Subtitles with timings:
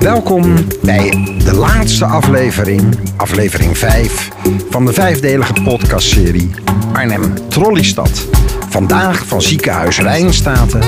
[0.00, 1.10] Welkom bij
[1.44, 4.28] de laatste aflevering, aflevering 5
[4.70, 6.50] van de vijfdelige podcastserie
[6.92, 8.28] Arnhem Trollystad.
[8.68, 10.80] Vandaag van ziekenhuis Rijnstaten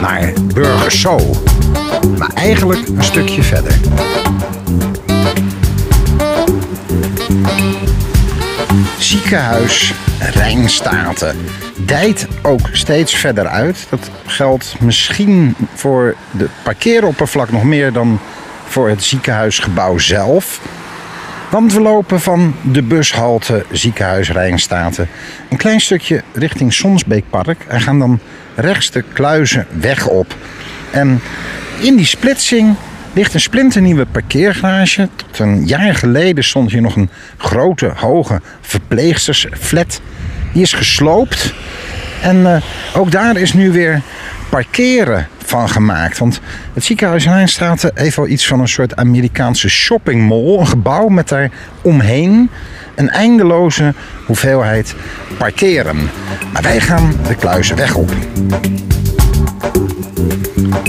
[0.00, 1.18] naar Burgerso.
[2.18, 3.72] Maar eigenlijk een stukje verder.
[8.98, 11.36] Ziekenhuis Rijnstaten
[11.86, 13.86] dijt ook steeds verder uit.
[13.90, 18.20] Dat geldt misschien voor de parkeeroppervlak nog meer dan
[18.70, 20.60] voor het ziekenhuisgebouw zelf.
[21.50, 25.08] Want we lopen van de bushalte Ziekenhuis Rijnstaten
[25.48, 28.18] een klein stukje richting Sonsbeekpark en gaan dan
[28.54, 30.34] rechts de Kluizenweg op.
[30.90, 31.20] En
[31.80, 32.76] in die splitsing
[33.12, 35.08] ligt een splinternieuwe parkeergarage.
[35.16, 40.00] Tot een jaar geleden stond hier nog een grote, hoge verpleegstersflat.
[40.52, 41.54] Die is gesloopt.
[42.22, 42.56] En uh,
[42.94, 44.02] ook daar is nu weer
[44.50, 46.18] parkeren van gemaakt.
[46.18, 46.40] Want
[46.74, 47.48] het ziekenhuis in
[47.94, 50.58] heeft wel iets van een soort Amerikaanse shoppingmall.
[50.58, 51.50] Een gebouw met daar
[51.82, 52.50] omheen
[52.94, 53.94] een eindeloze
[54.26, 54.94] hoeveelheid
[55.38, 56.10] parkeren.
[56.52, 58.12] Maar wij gaan de Kluizenweg op.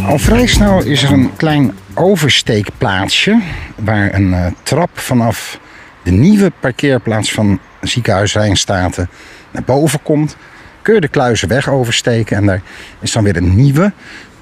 [0.06, 3.42] Al vrij snel is er een klein oversteekplaatsje
[3.76, 5.60] waar een uh, trap vanaf
[6.04, 9.10] de nieuwe parkeerplaats van ziekenhuis Rijnstaten
[9.52, 10.38] naar boven komt.
[10.82, 12.62] Kun je de Kluizenweg oversteken en daar
[13.00, 13.92] is dan weer een nieuwe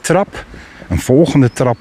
[0.02, 0.46] trap,
[0.88, 1.78] een volgende trap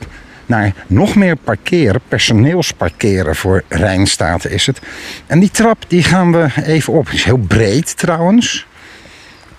[0.47, 4.81] naar nog meer parkeren, personeelsparkeren voor Rijnstaten is het.
[5.27, 7.09] En die trap die gaan we even op.
[7.09, 8.67] is heel breed trouwens.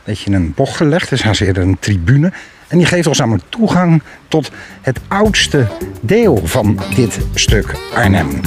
[0.03, 2.31] Beetje een bocht gelegd, dus hij eerder een tribune.
[2.67, 5.67] En die geeft ons namelijk toegang tot het oudste
[6.01, 8.41] deel van dit stuk Arnhem.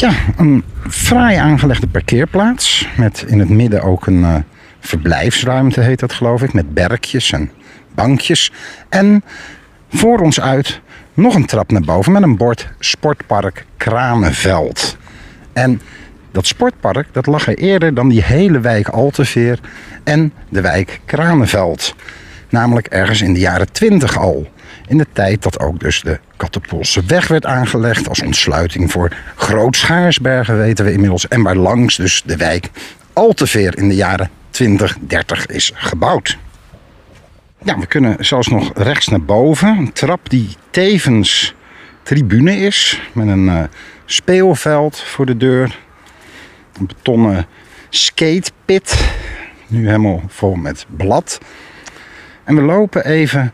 [0.00, 2.88] Ja, een fraai aangelegde parkeerplaats.
[2.96, 4.34] Met in het midden ook een uh,
[4.80, 6.52] verblijfsruimte, heet dat geloof ik.
[6.52, 7.50] Met berkjes en
[7.94, 8.52] bankjes.
[8.88, 9.24] En
[9.88, 10.80] voor ons uit
[11.14, 14.96] nog een trap naar boven met een bord Sportpark Kranenveld.
[15.52, 15.80] En
[16.30, 19.60] dat sportpark dat lag er eerder dan die hele wijk Alteveer
[20.04, 21.94] en de wijk Kranenveld.
[22.48, 24.48] Namelijk ergens in de jaren 20 al.
[24.88, 29.76] In de tijd dat ook dus de Kattenpolse weg werd aangelegd als ontsluiting voor Groot
[29.76, 31.28] Schaarsbergen, weten we inmiddels.
[31.28, 32.70] En waar langs dus de wijk
[33.18, 36.38] Alteveer in de jaren 20, 30 is gebouwd.
[37.62, 39.68] Ja, we kunnen zelfs nog rechts naar boven.
[39.68, 41.54] Een trap die tevens
[42.02, 43.00] tribune is.
[43.12, 43.62] Met een uh,
[44.04, 45.78] speelveld voor de deur.
[46.78, 47.46] Een betonnen
[47.88, 49.12] skatepit.
[49.66, 51.38] Nu helemaal vol met blad.
[52.44, 53.52] En we lopen even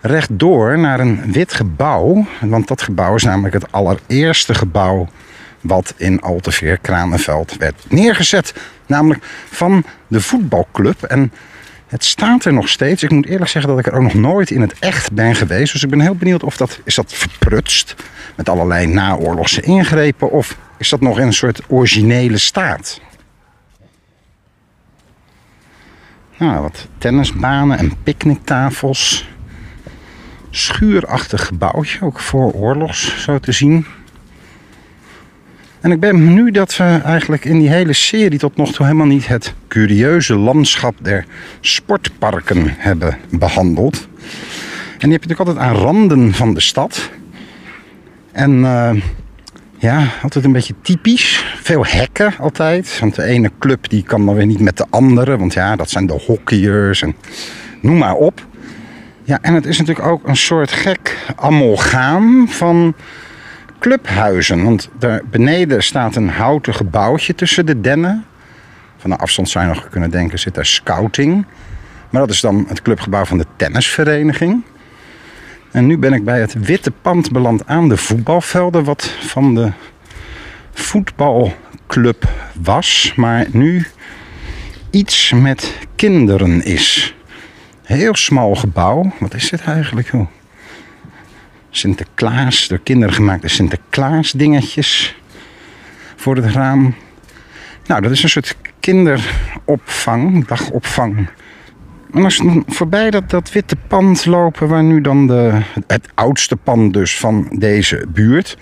[0.00, 2.26] rechtdoor naar een wit gebouw.
[2.40, 5.08] Want dat gebouw is namelijk het allereerste gebouw
[5.60, 8.54] wat in Alteveer Kranenveld werd neergezet.
[8.86, 11.02] Namelijk van de voetbalclub.
[11.02, 11.32] En
[11.86, 13.02] het staat er nog steeds.
[13.02, 15.72] Ik moet eerlijk zeggen dat ik er ook nog nooit in het echt ben geweest.
[15.72, 17.94] Dus ik ben heel benieuwd of dat is dat verprutst
[18.36, 23.00] met allerlei naoorlogse ingrepen of is dat nog in een soort originele staat?
[26.38, 29.28] Nou, wat tennisbanen en picknicktafels.
[30.50, 33.86] Schuurachtig gebouwtje, ook voor oorlogs zo te zien.
[35.80, 39.06] En ik ben benieuwd dat we eigenlijk in die hele serie tot nog toe helemaal
[39.06, 41.26] niet het curieuze landschap der
[41.60, 44.08] sportparken hebben behandeld.
[44.98, 47.10] En die heb je natuurlijk altijd aan randen van de stad.
[48.32, 48.90] En uh,
[49.78, 51.44] ja, altijd een beetje typisch.
[51.62, 52.98] Veel hekken altijd.
[53.00, 55.38] Want de ene club die kan dan weer niet met de andere.
[55.38, 57.14] Want ja, dat zijn de hockeyers en
[57.80, 58.48] noem maar op.
[59.24, 62.94] Ja, en het is natuurlijk ook een soort gek amalgaam van
[63.78, 64.64] clubhuizen.
[64.64, 68.24] Want daar beneden staat een houten gebouwtje tussen de dennen.
[68.96, 71.46] Van de afstand zou je nog kunnen denken, zit daar scouting.
[72.10, 74.62] Maar dat is dan het clubgebouw van de tennisvereniging.
[75.70, 79.72] En nu ben ik bij het witte pand beland aan de voetbalvelden, wat van de
[80.72, 82.28] voetbalclub
[82.62, 83.86] was, maar nu
[84.90, 87.14] iets met kinderen is.
[87.90, 89.12] Heel smal gebouw.
[89.18, 90.10] Wat is dit eigenlijk?
[90.10, 90.26] Joh?
[91.70, 95.20] Sinterklaas, door kinderen gemaakte Sinterklaas dingetjes
[96.16, 96.94] voor het raam.
[97.86, 101.28] Nou, dat is een soort kinderopvang, dagopvang.
[102.12, 106.56] En als we voorbij dat, dat witte pand lopen, waar nu dan de, het oudste
[106.56, 108.56] pand dus van deze buurt,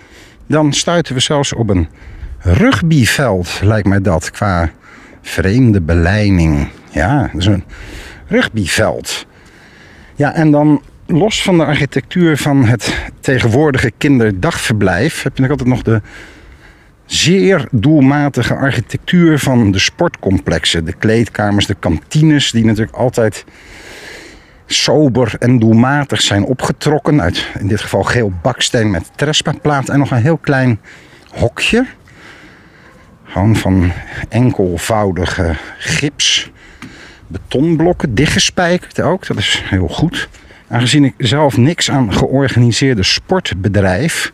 [0.46, 1.88] dan stuiten we zelfs op een
[2.38, 4.70] rugbyveld, lijkt mij dat, qua
[5.22, 6.68] vreemde beleiding.
[6.90, 7.64] Ja, dat is een
[8.28, 9.26] rugbyveld.
[10.14, 15.68] Ja, en dan los van de architectuur van het tegenwoordige kinderdagverblijf heb je nog altijd
[15.68, 16.00] nog de
[17.04, 20.84] zeer doelmatige architectuur van de sportcomplexen.
[20.84, 23.44] De kleedkamers, de kantines, die natuurlijk altijd
[24.66, 27.22] sober en doelmatig zijn opgetrokken.
[27.22, 30.80] Uit in dit geval geel baksteen met trespaplaat en nog een heel klein
[31.30, 31.86] hokje.
[33.24, 33.92] Gewoon van
[34.28, 36.50] enkelvoudige gips.
[37.28, 39.26] Betonblokken, dichtgespijkerd ook.
[39.26, 40.28] Dat is heel goed.
[40.68, 44.32] Aangezien ik zelf niks aan georganiseerde sportbedrijf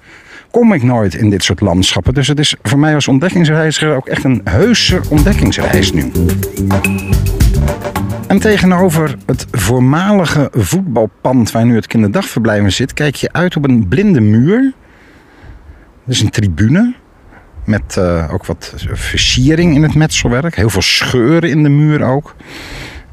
[0.51, 2.15] kom ik nooit in dit soort landschappen.
[2.15, 6.13] Dus het is voor mij als ontdekkingsreiziger ook echt een heuse ontdekkingsreis nu.
[8.27, 13.89] En tegenover het voormalige voetbalpand waar nu het kinderdagverblijf zit, kijk je uit op een
[13.89, 14.73] blinde muur.
[16.05, 16.95] Dat is een tribune
[17.65, 20.57] met uh, ook wat versiering in het metselwerk.
[20.57, 22.37] Heel veel scheuren in de muur ook.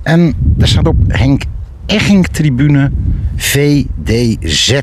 [0.03, 1.43] En daar staat op Henk
[1.85, 2.91] Egging Tribune
[3.35, 4.79] VDZ.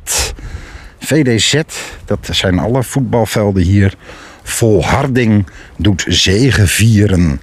[0.98, 1.62] VDZ,
[2.04, 3.94] dat zijn alle voetbalvelden hier.
[4.42, 7.40] Volharding doet zegevieren.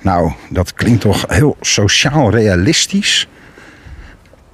[0.00, 3.28] Nou, dat klinkt toch heel sociaal realistisch.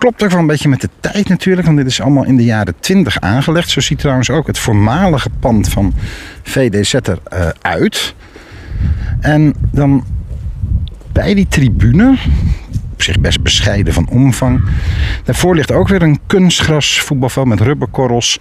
[0.07, 2.45] Klopt ook wel een beetje met de tijd natuurlijk, want dit is allemaal in de
[2.45, 3.71] jaren 20 aangelegd.
[3.71, 5.95] Zo ziet trouwens ook het voormalige pand van
[6.43, 8.15] VDZ er uh, uit.
[9.21, 10.05] En dan
[11.13, 12.19] bij die tribune,
[12.93, 14.65] op zich best bescheiden van omvang.
[15.25, 18.41] Daarvoor ligt ook weer een kunstgras voetbalveld met rubberkorrels.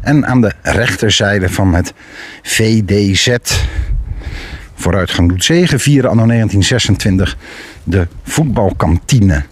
[0.00, 1.92] En aan de rechterzijde van het
[2.42, 3.36] VDZ,
[4.74, 7.36] vooruitgang doet zegen, vieren anno 1926,
[7.84, 9.50] de voetbalkantine.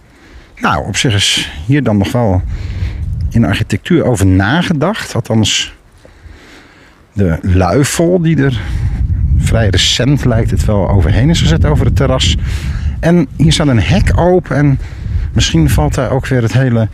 [0.61, 2.41] Nou, op zich is hier dan nog wel
[3.29, 5.15] in architectuur over nagedacht.
[5.15, 5.75] Althans,
[7.13, 8.61] de luifel die er
[9.37, 12.37] vrij recent lijkt het wel overheen is gezet over het terras.
[12.99, 14.79] En hier staat een hek open en
[15.33, 16.87] misschien valt daar ook weer het hele,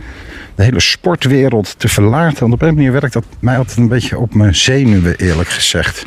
[0.54, 2.40] de hele sportwereld te verlaten.
[2.40, 6.06] Want op een manier werkt dat mij altijd een beetje op mijn zenuwen eerlijk gezegd.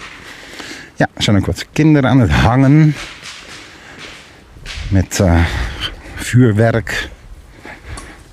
[0.96, 2.94] Ja, er zijn ook wat kinderen aan het hangen.
[4.88, 5.46] Met uh,
[6.16, 7.10] vuurwerk.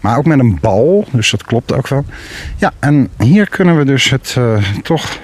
[0.00, 2.04] Maar ook met een bal, dus dat klopt ook wel.
[2.56, 5.18] Ja, en hier kunnen we dus het uh, toch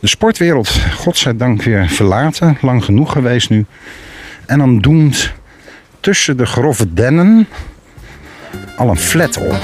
[0.00, 2.58] de sportwereld, godzijdank, weer verlaten.
[2.60, 3.66] Lang genoeg geweest nu.
[4.46, 5.32] En dan doemt
[6.00, 7.46] tussen de grove dennen
[8.76, 9.62] al een flat op.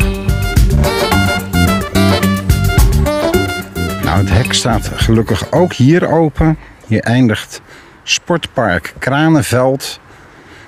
[4.05, 6.59] Nou, het hek staat gelukkig ook hier open.
[6.87, 7.61] Hier eindigt
[8.03, 10.01] Sportpark Kranenveld.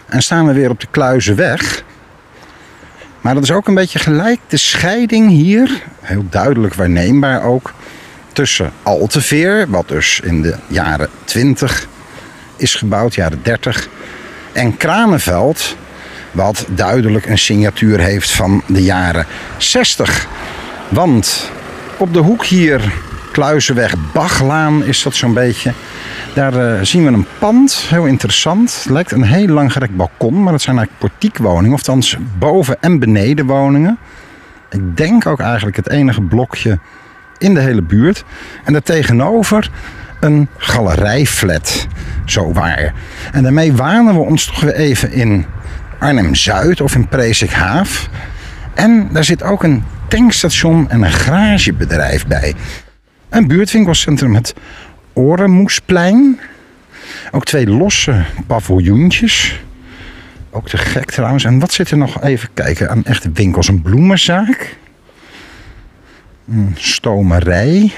[0.06, 1.84] En staan we weer op de Kluizenweg.
[3.28, 7.74] Maar dat is ook een beetje gelijk de scheiding hier, heel duidelijk waarneembaar ook,
[8.32, 11.86] tussen Alteveer, wat dus in de jaren 20
[12.56, 13.88] is gebouwd, jaren 30,
[14.52, 15.76] en Kranenveld,
[16.30, 19.26] wat duidelijk een signatuur heeft van de jaren
[19.58, 20.26] 60.
[20.88, 21.50] Want
[21.96, 22.92] op de hoek hier,
[23.38, 25.72] Kluizenweg Bachlaan is dat zo'n beetje.
[26.34, 28.86] Daar uh, zien we een pand, heel interessant.
[28.88, 31.72] Lijkt een heel langgerekt balkon, maar dat zijn eigenlijk portiekwoningen.
[31.72, 33.98] Of althans boven- en benedenwoningen.
[34.70, 36.78] Ik denk ook eigenlijk het enige blokje
[37.38, 38.24] in de hele buurt.
[38.64, 39.70] En daartegenover
[40.20, 41.86] een galerijflat,
[42.24, 42.92] zo waar.
[43.32, 45.46] En daarmee wanen we ons toch weer even in
[45.98, 48.08] Arnhem-Zuid of in Presikhaaf.
[48.74, 52.54] En daar zit ook een tankstation en een garagebedrijf bij.
[53.28, 54.54] Een buurtwinkelcentrum, het
[55.12, 56.40] Orenmoesplein.
[57.30, 59.60] Ook twee losse paviljoentjes.
[60.50, 61.44] Ook te gek trouwens.
[61.44, 62.22] En wat zit er nog?
[62.22, 63.68] Even kijken aan echte winkels.
[63.68, 64.76] Een bloemenzaak.
[66.48, 67.92] Een stomerij.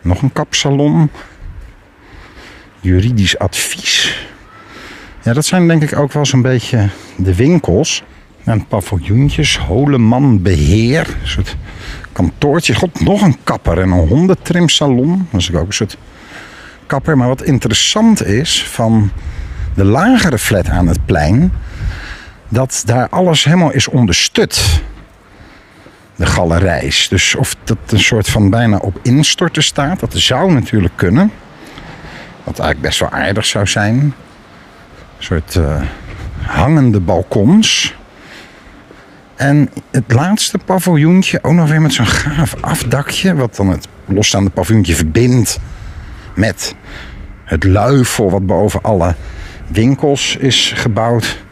[0.00, 1.10] Nog een kapsalon.
[2.80, 4.26] Juridisch advies.
[5.22, 8.02] Ja, dat zijn denk ik ook wel zo'n beetje de winkels.
[8.44, 11.06] En paviljoentjes, Holeman Beheer.
[11.20, 11.56] Een soort
[12.18, 12.74] kantoortje.
[12.74, 15.28] God, nog een kapper en een hondentrimsalon.
[15.30, 15.96] Dat is ook een soort
[16.86, 17.16] kapper.
[17.16, 19.10] Maar wat interessant is van
[19.74, 21.52] de lagere flat aan het plein...
[22.48, 24.82] dat daar alles helemaal is onderstut
[26.16, 27.08] de galerijs.
[27.08, 31.32] Dus of dat een soort van bijna op instorten staat, dat zou natuurlijk kunnen.
[32.44, 33.94] Wat eigenlijk best wel aardig zou zijn.
[33.96, 34.12] Een
[35.18, 35.82] soort uh,
[36.40, 37.94] hangende balkons.
[39.38, 44.50] En het laatste paviljoentje, ook nog weer met zo'n gaaf afdakje, wat dan het losstaande
[44.50, 45.58] paviljoentje verbindt
[46.34, 46.74] met
[47.44, 49.14] het luifel wat boven alle
[49.66, 51.42] winkels is gebouwd.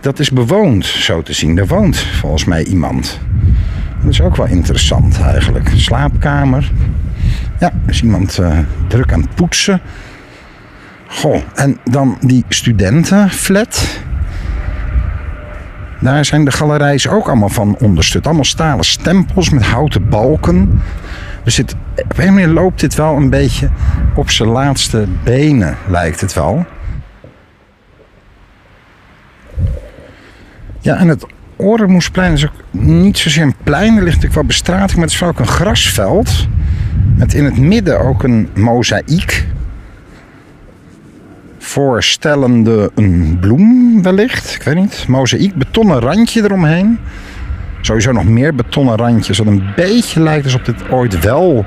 [0.00, 1.58] Dat is bewoond, zo te zien.
[1.58, 3.20] Er woont volgens mij iemand.
[4.02, 5.70] Dat is ook wel interessant eigenlijk.
[5.74, 6.72] Slaapkamer.
[7.60, 8.58] Ja, is iemand uh,
[8.88, 9.80] druk aan het poetsen.
[11.06, 14.02] Goh, en dan die studentenflat.
[16.04, 18.26] Daar zijn de galerijs ook allemaal van ondersteund.
[18.26, 20.82] Allemaal stalen stempels met houten balken.
[21.44, 23.68] Er zit op een manier loopt dit wel een beetje
[24.14, 26.66] op zijn laatste benen, lijkt het wel.
[30.80, 33.88] Ja, en het Orenmoesplein is ook niet zozeer een plein.
[33.88, 36.48] Er ligt natuurlijk wel bestrating, maar het is ook een grasveld.
[37.16, 39.46] Met in het midden ook een mozaïek.
[41.64, 44.54] Voorstellende een bloem wellicht.
[44.54, 45.04] Ik weet niet.
[45.08, 46.98] Mozaïek, betonnen randje eromheen.
[47.80, 49.38] Sowieso nog meer betonnen randjes.
[49.38, 51.64] Wat een beetje lijkt alsof dit ooit wel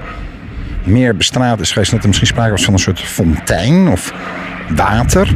[0.83, 1.91] meer bestraat is geweest.
[1.91, 4.13] Dat er misschien sprake was van een soort fontein of
[4.75, 5.35] water.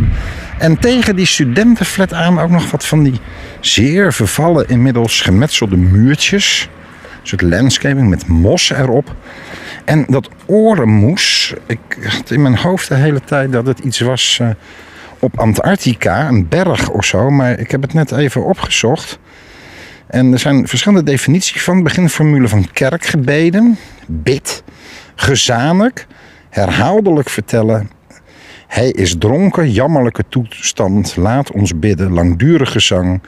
[0.57, 3.19] En tegen die studentenflat aan ook nog wat van die
[3.59, 6.69] zeer vervallen, inmiddels gemetselde muurtjes.
[7.21, 9.15] Soort landscaping met mos erop.
[9.85, 14.39] En dat orenmoes, ik had in mijn hoofd de hele tijd dat het iets was
[14.41, 14.49] uh,
[15.19, 17.29] op Antarctica, een berg of zo.
[17.29, 19.19] Maar ik heb het net even opgezocht.
[20.07, 21.83] En er zijn verschillende definities van.
[21.83, 24.63] Beginformule van kerkgebeden, bid,
[25.15, 26.07] gezamenlijk,
[26.49, 27.89] herhaaldelijk vertellen
[28.71, 33.21] hij is dronken, jammerlijke toestand, laat ons bidden, langdurige zang,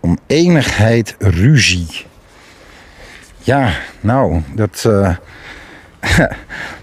[0.00, 1.86] oneenigheid, ruzie.
[3.44, 5.16] Ja, nou, dat, uh,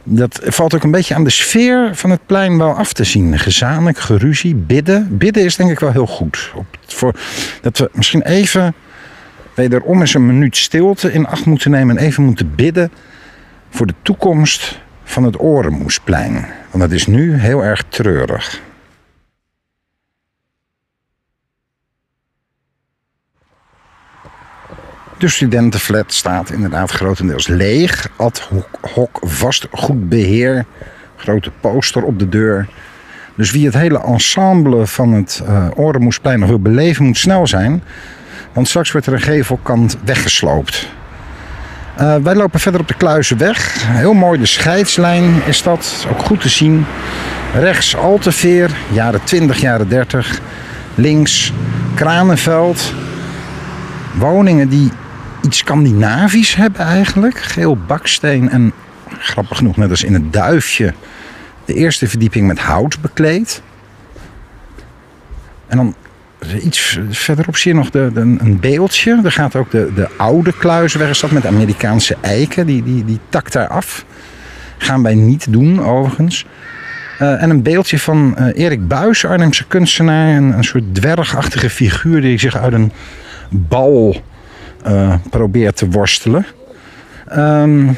[0.03, 3.39] dat valt ook een beetje aan de sfeer van het plein wel af te zien.
[3.39, 5.17] Gezamenlijk, geruzie, bidden.
[5.17, 6.51] Bidden is denk ik wel heel goed.
[6.55, 7.15] Op, voor,
[7.61, 8.73] dat we misschien even
[9.53, 12.91] wederom eens een minuut stilte in acht moeten nemen en even moeten bidden
[13.69, 16.45] voor de toekomst van het Orenmoesplein.
[16.71, 18.61] Want dat is nu heel erg treurig.
[25.19, 28.09] De studentenflat staat inderdaad grotendeels leeg.
[28.15, 28.49] Ad
[28.93, 30.65] hoc vastgoedbeheer.
[31.15, 32.67] Grote poster op de deur.
[33.35, 37.83] Dus wie het hele ensemble van het uh, Orenmoesplein nog wil beleven, moet snel zijn.
[38.53, 40.88] Want straks wordt er een gevelkant weggesloopt.
[41.99, 43.85] Uh, wij lopen verder op de Kluizenweg.
[43.88, 46.07] Heel mooi, de scheidslijn is dat.
[46.11, 46.85] Ook goed te zien.
[47.53, 50.39] Rechts Alteveer, jaren 20, jaren 30.
[50.95, 51.53] Links
[51.95, 52.93] Kranenveld.
[54.13, 54.91] Woningen die
[55.41, 57.38] iets Scandinavisch hebben eigenlijk.
[57.38, 58.74] Geel baksteen en
[59.19, 60.93] grappig genoeg net als in het duifje.
[61.65, 63.62] De eerste verdieping met hout bekleed.
[65.67, 65.96] En dan
[66.63, 69.22] iets verderop zie je nog de, een beeldje.
[69.24, 72.65] Er gaat ook de, de oude kluisweg is dat met Amerikaanse eiken.
[72.65, 74.05] Die, die, die tak daar af.
[74.77, 76.46] Gaan wij niet doen overigens.
[77.22, 80.36] Uh, en een beeldje van uh, Erik Buis, Arnhemse kunstenaar.
[80.36, 82.91] Een, een soort dwergachtige figuur die zich uit een
[83.50, 84.22] bal
[84.88, 86.45] uh, probeert te worstelen.
[87.38, 87.98] Um,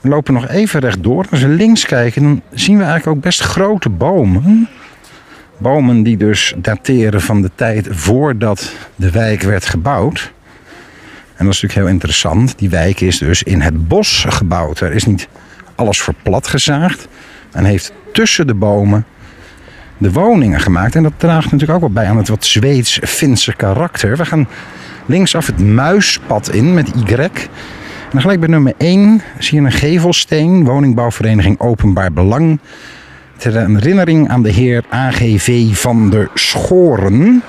[0.00, 1.26] we lopen nog even rechtdoor.
[1.30, 4.68] Als we links kijken, dan zien we eigenlijk ook best grote bomen.
[5.58, 10.32] Bomen die dus dateren van de tijd voordat de wijk werd gebouwd.
[11.36, 12.58] En dat is natuurlijk heel interessant.
[12.58, 14.80] Die wijk is dus in het bos gebouwd.
[14.80, 15.28] Er is niet
[15.74, 17.08] alles verplat gezaagd.
[17.52, 19.06] En heeft tussen de bomen
[19.98, 20.94] de woningen gemaakt.
[20.94, 24.16] En dat draagt natuurlijk ook wel bij aan het wat Zweeds-Finse karakter.
[24.16, 24.48] We gaan
[25.06, 27.12] linksaf het muispad in met Y.
[27.12, 30.64] En dan gelijk bij nummer 1 zie je een gevelsteen.
[30.64, 32.58] Woningbouwvereniging Openbaar Belang
[33.36, 37.42] ter herinnering aan de heer AGV van der Schoren.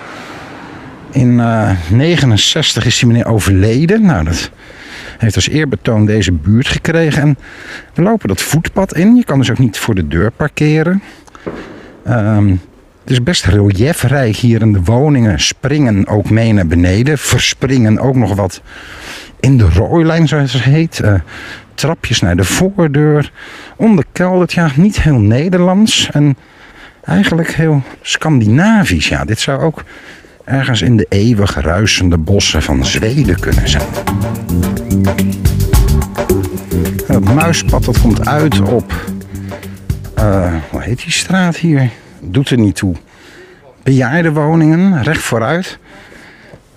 [1.11, 4.01] In 1969 uh, is die meneer overleden.
[4.01, 4.51] Nou, dat
[5.17, 7.21] heeft als eerbetoon deze buurt gekregen.
[7.21, 7.37] En
[7.93, 9.15] we lopen dat voetpad in.
[9.15, 11.01] Je kan dus ook niet voor de deur parkeren.
[12.09, 12.61] Um,
[13.01, 15.39] het is best reliefrijk hier in de woningen.
[15.39, 17.17] Springen ook mee naar beneden.
[17.17, 18.61] Verspringen ook nog wat
[19.39, 21.01] in de rooilijn, zoals het heet.
[21.03, 21.13] Uh,
[21.73, 23.31] trapjes naar de voordeur.
[23.75, 26.09] Onderkelderd, ja, niet heel Nederlands.
[26.11, 26.37] En
[27.03, 29.07] eigenlijk heel Scandinavisch.
[29.07, 29.83] Ja, dit zou ook
[30.43, 33.87] ergens in de eeuwig ruisende bossen van Zweden kunnen zijn.
[37.07, 38.93] Het muispad dat komt uit op.
[40.17, 41.89] Uh, hoe heet die straat hier?
[42.19, 42.95] Doet er niet toe.
[43.83, 45.79] Bejaardenwoningen, recht vooruit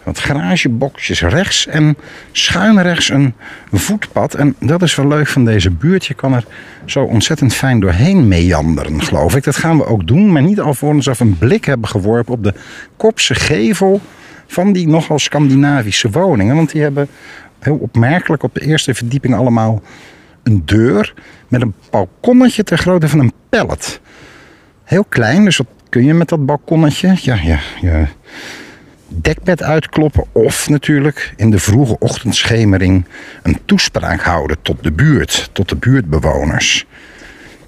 [0.02, 1.96] wat garagebokjes rechts en
[2.32, 3.34] schuin rechts een
[3.72, 4.34] voetpad.
[4.34, 6.06] En dat is wel leuk van deze buurt.
[6.06, 6.44] Je kan er
[6.84, 9.44] zo ontzettend fijn doorheen meanderen, geloof ik.
[9.44, 12.54] Dat gaan we ook doen, maar niet alvorens we een blik hebben geworpen op de
[12.96, 14.00] kopse gevel
[14.46, 16.56] van die nogal Scandinavische woningen.
[16.56, 17.08] Want die hebben
[17.58, 19.82] heel opmerkelijk op de eerste verdieping allemaal
[20.42, 21.14] een deur
[21.48, 24.00] met een balkonnetje ter grootte van een pallet.
[24.84, 27.16] Heel klein, dus wat kun je met dat balkonnetje?
[27.20, 28.08] Ja, ja, ja
[29.10, 33.04] dekbed uitkloppen of natuurlijk in de vroege ochtendschemering
[33.42, 36.86] een toespraak houden tot de buurt, tot de buurtbewoners.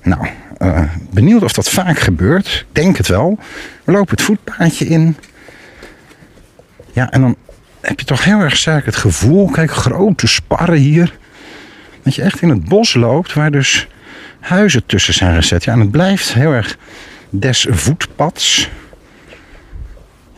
[0.02, 0.26] Nou,
[0.58, 2.66] uh, benieuwd of dat vaak gebeurt.
[2.72, 3.38] Denk het wel.
[3.84, 5.16] We lopen het voetpaadje in.
[6.92, 7.36] Ja, en dan
[7.80, 11.18] heb je toch heel erg sterk het gevoel, kijk, grote sparren hier.
[12.02, 13.88] Dat je echt in het bos loopt waar dus
[14.40, 15.64] huizen tussen zijn gezet.
[15.64, 16.76] Ja, en het blijft heel erg
[17.30, 18.70] des voetpads.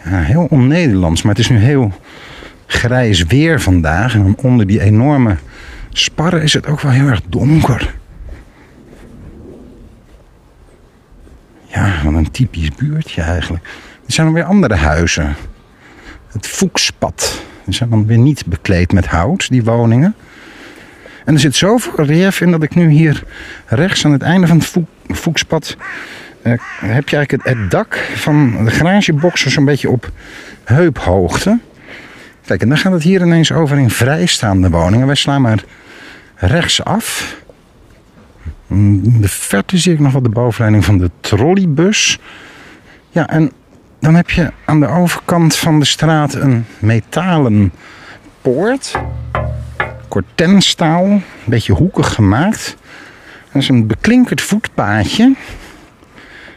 [0.05, 1.93] Ja, heel on-Nederlands, maar het is nu heel
[2.67, 4.15] grijs weer vandaag.
[4.15, 5.37] En onder die enorme
[5.93, 7.95] sparren is het ook wel heel erg donker.
[11.67, 13.65] Ja, wat een typisch buurtje eigenlijk.
[14.07, 15.37] Er zijn nog weer andere huizen.
[16.33, 17.43] Het Voekspad.
[17.65, 20.15] Die zijn dan weer niet bekleed met hout, die woningen.
[21.25, 23.23] En er zit zoveel relief in dat ik nu hier
[23.67, 24.77] rechts aan het einde van het
[25.09, 25.77] Voekspad...
[26.43, 30.11] Uh, heb je eigenlijk het, dak van de garageboxen zo'n beetje op
[30.65, 31.59] heuphoogte.
[32.47, 35.07] Kijk, en dan gaat het hier ineens over in vrijstaande woningen.
[35.07, 35.65] Wij slaan maar
[36.35, 37.37] rechtsaf.
[38.69, 42.19] In de verte zie ik nog wel de bovenleiding van de trolleybus.
[43.11, 43.53] Ja, en
[44.01, 47.73] dan heb je aan de overkant van de straat een metalen
[48.41, 48.99] poort.
[50.15, 52.77] Cortenstaal, een beetje hoekig gemaakt.
[53.53, 55.35] Dat is een beklinkerd voetpaadje.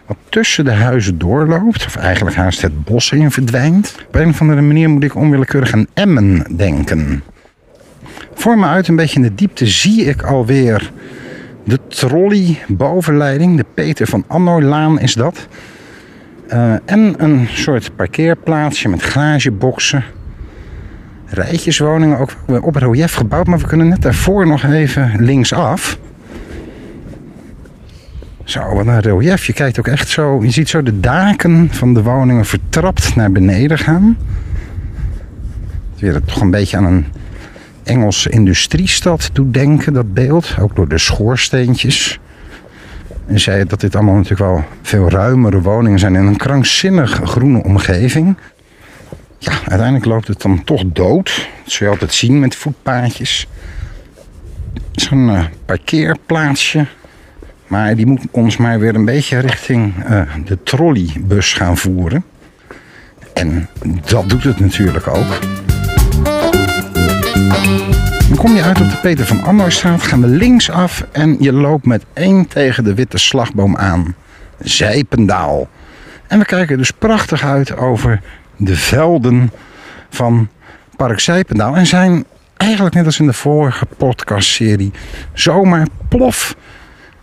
[0.05, 3.95] Wat tussen de huizen doorloopt, of eigenlijk haast het bos in verdwijnt.
[4.07, 7.23] Op een of andere manier moet ik onwillekeurig aan Emmen denken.
[8.33, 10.91] Voor me uit, een beetje in de diepte, zie ik alweer
[11.63, 13.57] de trolley bovenleiding.
[13.57, 15.47] De Peter van Annoylaan is dat.
[16.53, 20.03] Uh, en een soort parkeerplaatsje met garageboxen.
[21.29, 23.47] Rijtjeswoningen, ook op relief gebouwd.
[23.47, 25.97] Maar we kunnen net daarvoor nog even linksaf.
[28.43, 29.45] Zo, wat een relief.
[29.45, 30.43] Je kijkt ook echt zo.
[30.43, 34.17] Je ziet zo de daken van de woningen vertrapt naar beneden gaan.
[35.91, 37.05] Het weer toch een beetje aan een
[37.87, 40.55] Engelse industriestad doet denken, dat beeld.
[40.59, 42.19] Ook door de schoorsteentjes.
[43.25, 47.63] En zei dat dit allemaal natuurlijk wel veel ruimere woningen zijn in een krankzinnig groene
[47.63, 48.35] omgeving.
[49.37, 51.47] Ja, uiteindelijk loopt het dan toch dood.
[51.63, 53.47] Dat zul je altijd zien met voetpaadjes.
[54.91, 56.85] Zo'n uh, parkeerplaatsje.
[57.67, 62.23] Maar die moet ons maar weer een beetje richting uh, de trolleybus gaan voeren.
[63.33, 63.69] En
[64.05, 65.39] dat doet het natuurlijk ook.
[68.27, 71.85] Dan kom je uit op de Peter van Annoystraat, gaan we linksaf en je loopt
[71.85, 74.15] met één tegen de witte slagboom aan.
[74.59, 75.67] Zijpendaal.
[76.27, 78.21] En we kijken dus prachtig uit over
[78.57, 79.51] de velden
[80.09, 80.49] van
[80.95, 81.75] Park Zijpendaal.
[81.75, 82.25] En zijn
[82.57, 84.91] eigenlijk net als in de vorige podcastserie
[85.33, 86.55] zomaar plof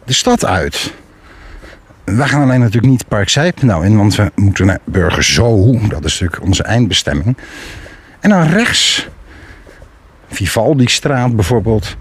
[0.05, 0.95] de stad uit.
[2.05, 5.73] We gaan alleen natuurlijk niet Park Zijpendaal in, want we moeten naar Burger Zoo.
[5.89, 7.37] Dat is natuurlijk onze eindbestemming.
[8.21, 9.09] En dan rechts
[10.29, 11.97] Vivaldi-straat bijvoorbeeld.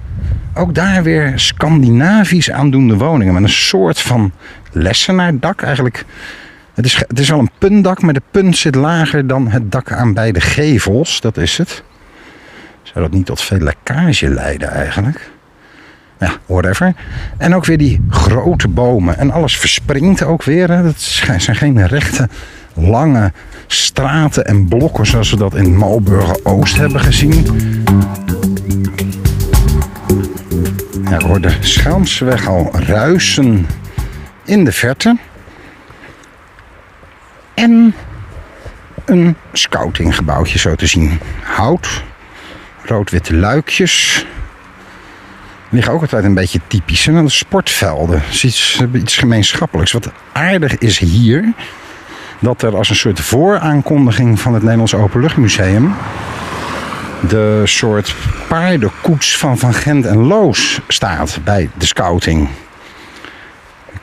[0.53, 4.31] Ook daar weer Scandinavisch aandoende woningen met een soort van
[4.71, 5.61] lessenaardak.
[5.61, 6.05] Eigenlijk,
[6.73, 9.91] het is, het is wel een puntdak, maar de punt zit lager dan het dak
[9.91, 11.21] aan beide gevels.
[11.21, 11.83] Dat is het.
[12.83, 15.31] Zou dat niet tot veel lekkage leiden eigenlijk?
[16.19, 16.93] Ja, whatever.
[17.37, 19.17] En ook weer die grote bomen.
[19.17, 20.71] En alles verspringt ook weer.
[20.71, 20.83] Hè.
[20.83, 22.29] Dat zijn geen rechte,
[22.73, 23.31] lange
[23.67, 27.45] straten en blokken zoals we dat in Malburger Oost hebben gezien.
[31.03, 33.67] Ja, ik hoor de Schelmseweg al ruisen
[34.45, 35.17] in de verte.
[37.53, 37.95] En
[39.05, 41.19] een scoutinggebouwtje zo te zien.
[41.43, 42.03] Hout,
[42.83, 44.25] rood-witte luikjes.
[45.69, 47.07] Liggen ook altijd een beetje typisch.
[47.07, 48.21] En dan de sportvelden.
[48.31, 49.91] iets, iets gemeenschappelijks.
[49.91, 51.53] Wat aardig is hier
[52.39, 55.93] dat er als een soort vooraankondiging van het Nederlands Openluchtmuseum
[57.27, 58.15] de soort
[58.47, 62.49] paardenkoets van Van Gent en Loos staat bij de scouting.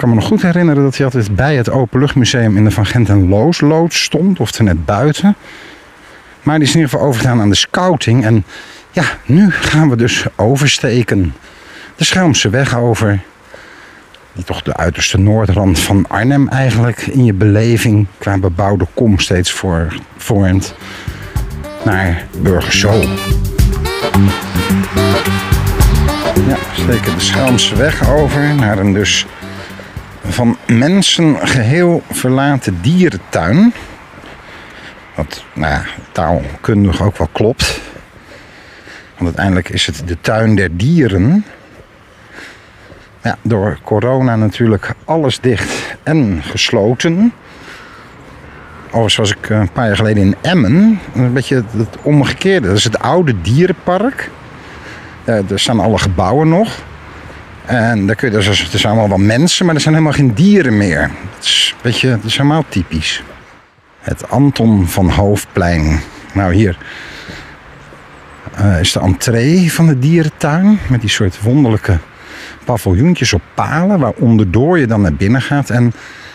[0.00, 2.86] Ik kan me nog goed herinneren dat hij altijd bij het Openluchtmuseum in de Van
[2.86, 5.36] Gent en Loos loods stond, of er net buiten.
[6.42, 8.24] Maar die is in ieder geval overgegaan aan de scouting.
[8.24, 8.44] En
[8.90, 11.34] ja, nu gaan we dus oversteken.
[11.96, 13.20] De Schelmse weg over
[14.32, 19.52] die toch de uiterste noordrand van Arnhem eigenlijk in je beleving qua bebouwde kom steeds
[19.52, 20.74] voor, vormt
[21.84, 23.00] naar Burgerzo.
[26.48, 29.26] Ja, steken de Schelmse weg over naar een dus
[30.32, 33.72] van mensen geheel verlaten dierentuin.
[35.14, 37.80] Wat nou ja, taalkundig ook wel klopt.
[39.16, 41.44] Want uiteindelijk is het de tuin der dieren.
[43.22, 47.32] Ja, door corona natuurlijk alles dicht en gesloten.
[48.86, 51.00] Overigens was ik een paar jaar geleden in Emmen.
[51.14, 52.66] Een beetje het omgekeerde.
[52.66, 54.30] Dat is het oude dierenpark.
[55.24, 56.88] er staan alle gebouwen nog.
[57.70, 60.34] En daar kun je, dus, er zijn allemaal wel mensen, maar er zijn helemaal geen
[60.34, 61.10] dieren meer.
[61.34, 63.22] Dat is, een beetje, dat is helemaal typisch.
[64.00, 66.00] Het Anton van Hoofdplein.
[66.32, 66.78] Nou hier
[68.54, 70.78] eh, is de entree van de dierentuin.
[70.88, 71.98] Met die soort wonderlijke
[72.64, 73.98] paviljoentjes op palen.
[73.98, 75.70] Waar onderdoor je dan naar binnen gaat.
[75.70, 75.92] En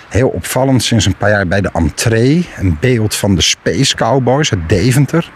[0.10, 2.50] heel opvallend sinds een paar jaar bij de entree.
[2.58, 5.32] Een beeld van de Space Cowboys uit Deventer.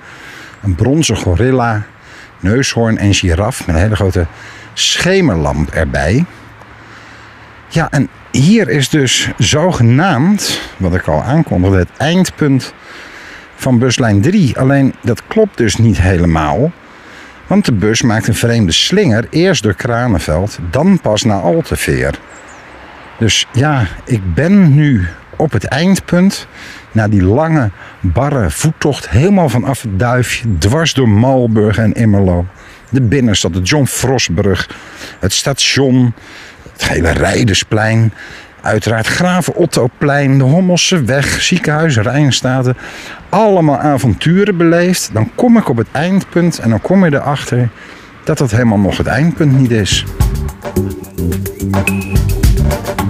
[0.63, 1.83] Een bronzen gorilla,
[2.39, 3.67] neushoorn en giraf.
[3.67, 4.25] Met een hele grote
[4.79, 6.25] schemerlamp erbij.
[7.67, 12.73] Ja, en hier is dus zogenaamd, wat ik al aankondigde, het eindpunt
[13.55, 14.59] van buslijn 3.
[14.59, 16.71] Alleen dat klopt dus niet helemaal.
[17.47, 19.27] Want de bus maakt een vreemde slinger.
[19.29, 22.19] Eerst door Kranenveld, dan pas naar Alteveer.
[23.17, 26.47] Dus ja, ik ben nu op het eindpunt.
[26.91, 29.09] Na die lange, barre voettocht.
[29.09, 30.57] Helemaal vanaf het duifje.
[30.57, 32.45] Dwars door Malburg en Immerlo.
[32.89, 34.69] De binnenstad, de John Frostbrug.
[35.19, 36.13] Het station.
[36.71, 38.13] Het hele Rijdersplein.
[38.62, 42.78] Uiteraard Graven Ottoplein, de Hommelse Weg, Ziekenhuis, Rijnstaten.
[43.30, 45.10] Allemaal avonturen beleefd.
[45.13, 47.69] Dan kom ik op het eindpunt en dan kom je erachter
[48.23, 50.06] dat dat helemaal nog het eindpunt niet is.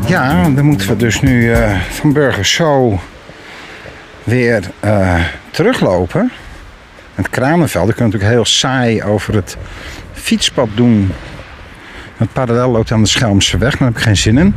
[0.08, 2.62] Ja, dan moeten we dus nu uh, van Burgers
[4.24, 5.16] weer uh,
[5.52, 6.32] teruglopen.
[7.20, 9.58] Het Kranenveld, kan natuurlijk heel saai over het
[10.14, 11.12] fietspad doen.
[12.18, 14.56] Het parallel loopt aan de Schelmse weg, daar heb ik geen zin in.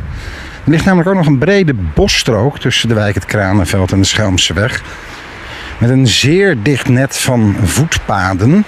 [0.63, 4.05] Er ligt namelijk ook nog een brede bosstrook tussen de wijk Het Kranenveld en de
[4.05, 4.81] Schelmse weg.
[5.77, 8.65] Met een zeer dicht net van voetpaden.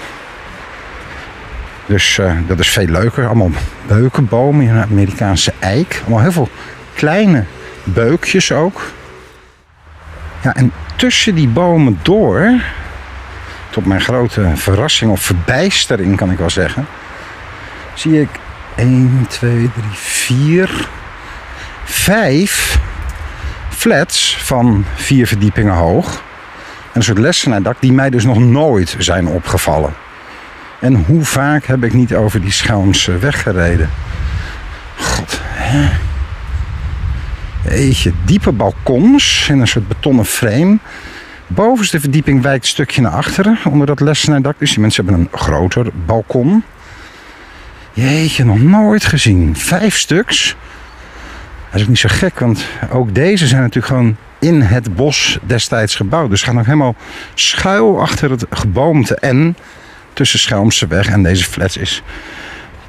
[1.86, 3.26] Dus uh, dat is veel leuker.
[3.26, 3.52] Allemaal
[3.88, 6.02] beukenbomen, een Amerikaanse eik.
[6.02, 6.50] Allemaal heel veel
[6.94, 7.44] kleine
[7.84, 8.92] beukjes ook.
[10.42, 12.52] Ja, en tussen die bomen door,
[13.76, 16.88] tot mijn grote verrassing of verbijstering kan ik wel zeggen,
[17.94, 18.30] zie ik
[18.76, 20.88] 1, 2, 3, 4,
[21.84, 22.80] vijf
[23.70, 26.14] flats van vier verdiepingen hoog.
[26.14, 29.94] En een soort lessenaardak die mij dus nog nooit zijn opgevallen.
[30.80, 33.90] En hoe vaak heb ik niet over die Schelmse weg gereden?
[34.98, 35.90] God, hè?
[37.70, 40.78] Eetje, diepe balkons in een soort betonnen frame.
[41.48, 44.56] Bovenste verdieping wijkt een stukje naar achteren onder dat lessenaardak.
[44.60, 46.64] Dus die mensen hebben een groter balkon.
[47.94, 49.56] Jeetje, nog nooit gezien.
[49.56, 50.56] Vijf stuks.
[51.66, 55.40] Dat is ook niet zo gek, want ook deze zijn natuurlijk gewoon in het bos
[55.42, 56.30] destijds gebouwd.
[56.30, 56.96] Dus gaan ook helemaal
[57.34, 59.16] schuil achter het geboomte.
[59.16, 59.58] En
[60.14, 62.04] tussen Schelmseweg en deze flats is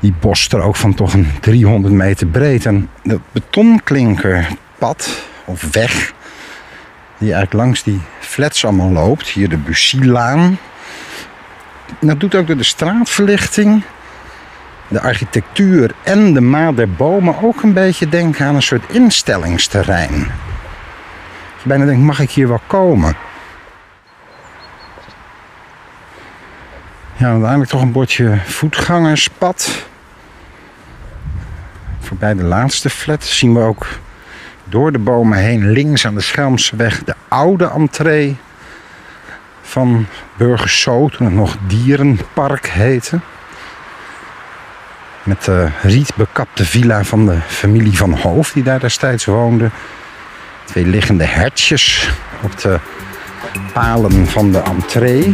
[0.01, 2.67] die bosstrook van toch een 300 meter breed.
[2.67, 6.13] En dat betonklinkerpad of weg
[7.19, 9.29] die eigenlijk langs die flats allemaal loopt.
[9.29, 10.59] Hier de Bussielaan.
[12.01, 13.83] Dat doet ook door de straatverlichting
[14.89, 20.15] de architectuur en de maat der bomen ook een beetje denken aan een soort instellingsterrein.
[21.63, 23.17] Je bijna denkt, mag ik hier wel komen?
[27.17, 29.87] Ja, uiteindelijk toch een bordje voetgangerspad.
[32.01, 33.87] Voorbij de laatste flat zien we ook
[34.69, 38.37] door de bomen heen links aan de Schelmseweg de oude entree
[39.63, 43.21] van Burgerso, toen het nog Dierenpark heette.
[45.23, 49.71] Met de rietbekapte villa van de familie van Hoofd die daar destijds woonde.
[50.65, 52.11] Twee liggende hertjes
[52.43, 52.79] op de
[53.73, 55.33] palen van de entree.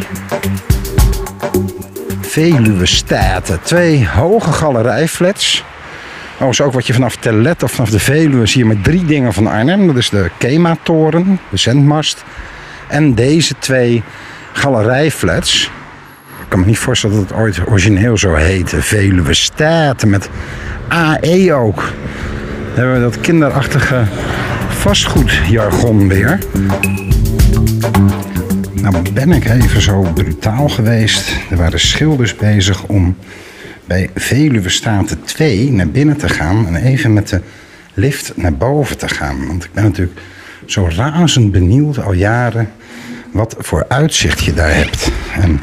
[2.21, 3.63] Veluwe Staten.
[3.63, 5.65] Twee hoge galerijflats.
[6.43, 9.33] Overigens ook wat je vanaf Telet of vanaf de Veluwe zie je met drie dingen
[9.33, 9.87] van Arnhem.
[9.87, 12.25] Dat is de Kema-toren, de zendmast.
[12.89, 14.03] En deze twee
[14.53, 15.71] galerijflats
[16.49, 18.83] kan me niet voorstellen dat het ooit origineel zo heette.
[18.83, 20.31] Veluwe Staten met
[20.89, 21.77] AE ook.
[21.77, 24.05] Dan hebben we dat kinderachtige
[24.69, 26.39] vastgoedjargon weer.
[28.73, 31.37] Nou ben ik even zo brutaal geweest.
[31.51, 33.17] Er waren schilders bezig om
[33.85, 37.41] bij Veluwe Staten 2 naar binnen te gaan en even met de
[37.95, 39.47] lift naar boven te gaan.
[39.47, 40.21] Want ik ben natuurlijk
[40.67, 42.73] zo razend benieuwd al jaren
[43.31, 45.11] wat voor uitzicht je daar hebt.
[45.35, 45.61] En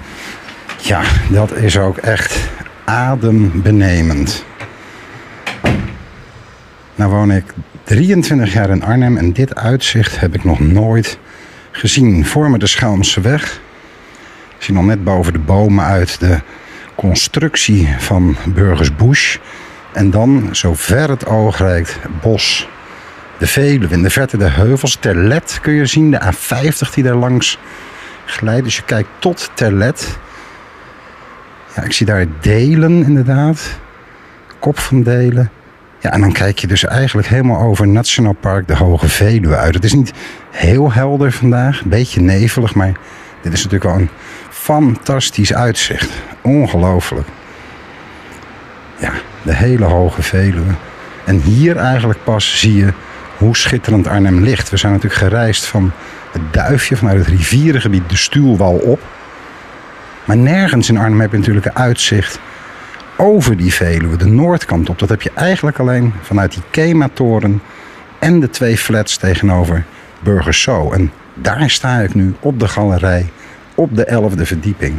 [0.81, 1.01] ja,
[1.31, 2.49] dat is ook echt
[2.85, 4.45] adembenemend.
[6.95, 7.43] Nou woon ik
[7.83, 11.17] 23 jaar in Arnhem en dit uitzicht heb ik nog nooit
[11.71, 12.25] gezien.
[12.25, 13.61] Voor me de Schelmse weg.
[14.57, 16.39] Ik zie nog net boven de bomen uit de
[16.99, 19.37] constructie van Burgers Bush.
[19.93, 22.69] En dan, zo ver het oog reikt, bos.
[23.37, 24.95] De Veluwe, in de verte de heuvels.
[24.95, 27.59] Terlet kun je zien, de A50 die daar langs
[28.25, 28.63] glijdt.
[28.63, 30.17] Dus je kijkt tot Terlet.
[31.75, 33.79] Ja, ik zie daar delen inderdaad.
[34.59, 35.51] Kop van delen.
[35.99, 39.73] Ja, en dan kijk je dus eigenlijk helemaal over Nationaal Park de Hoge Veluwe uit.
[39.73, 40.13] Het is niet
[40.51, 42.91] heel helder vandaag, een beetje nevelig, maar
[43.41, 44.09] dit is natuurlijk wel een
[44.61, 46.09] fantastisch uitzicht.
[46.41, 47.27] Ongelooflijk.
[48.97, 50.73] Ja, de hele hoge Veluwe.
[51.25, 52.93] En hier eigenlijk pas zie je
[53.37, 54.69] hoe schitterend Arnhem ligt.
[54.69, 55.91] We zijn natuurlijk gereisd van
[56.31, 58.99] het Duifje, vanuit het rivierengebied, de Stuwwal op.
[60.25, 62.39] Maar nergens in Arnhem heb je natuurlijk een uitzicht
[63.15, 64.99] over die Veluwe, de noordkant op.
[64.99, 67.61] Dat heb je eigenlijk alleen vanuit die Kematoren
[68.19, 69.85] en de twee flats tegenover
[70.19, 70.91] Burgers Zo.
[70.91, 73.29] En daar sta ik nu op de galerij,
[73.79, 74.95] op de 11e verdieping.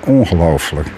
[0.00, 0.88] Ongelooflijk.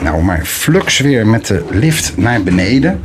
[0.00, 3.00] Nou, maar flux weer met de lift naar beneden.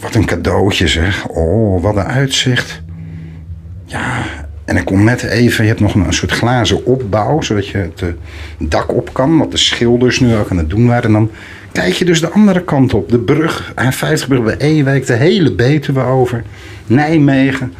[0.00, 1.26] Wat een cadeautje zeg.
[1.26, 2.82] Oh, wat een uitzicht.
[3.84, 4.22] Ja,
[4.70, 8.02] en ik kom net even, je hebt nog een, soort glazen opbouw, zodat je het
[8.02, 8.08] eh,
[8.58, 11.04] dak op kan, wat de schilders nu ook aan het doen waren.
[11.04, 11.30] En dan
[11.72, 16.00] kijk je dus de andere kant op, de brug, A50-brug bij Ewijk, de hele Betuwe
[16.00, 16.44] over,
[16.86, 17.74] Nijmegen.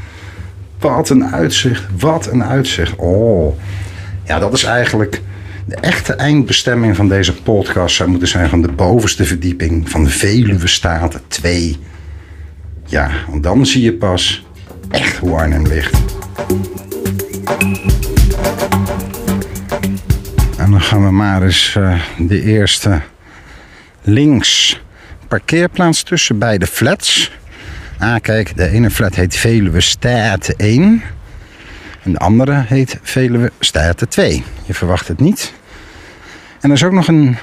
[0.79, 2.97] Wat een uitzicht, wat een uitzicht.
[2.97, 3.59] Oh,
[4.25, 5.21] ja, dat is eigenlijk
[5.65, 10.11] de echte eindbestemming van deze podcast zou moeten zijn van de bovenste verdieping van de
[10.11, 11.77] Veluwe Staten 2.
[12.87, 14.47] Ja, want dan zie je pas
[14.91, 16.20] echt hoe Arnhem ligt.
[20.59, 23.01] En dan gaan we maar eens uh, de eerste
[24.03, 24.81] links
[25.29, 27.33] parkeerplaats tussen beide flats.
[27.99, 31.03] Ah, kijk, de ene flat heet Veluwe Staten 1.
[32.03, 34.45] En de andere heet Veluwe Staten 2.
[34.65, 35.53] Je verwacht het niet.
[36.61, 37.37] En er is ook nog een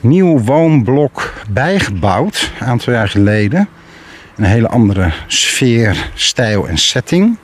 [0.00, 3.68] nieuw woonblok bijgebouwd, een aantal jaar geleden.
[4.36, 7.36] Een hele andere sfeer, stijl en setting.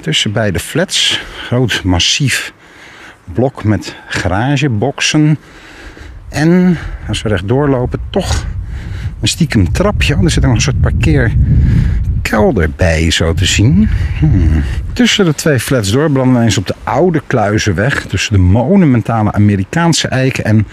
[0.00, 1.20] Tussen beide flats.
[1.46, 2.52] Groot, massief
[3.32, 5.38] blok met garageboxen.
[6.28, 8.46] En als we rechtdoor lopen, toch
[9.20, 10.16] een stiekem trapje.
[10.22, 13.88] Er zit nog een soort parkeerkelder bij, zo te zien.
[14.18, 14.62] Hmm.
[14.92, 18.06] Tussen de twee flats door branden we eens op de oude Kluizenweg.
[18.06, 20.66] Tussen de monumentale Amerikaanse eiken en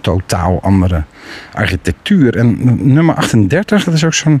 [0.00, 1.04] totaal andere
[1.52, 2.36] architectuur.
[2.36, 2.56] En
[2.92, 4.40] nummer 38, dat is ook zo'n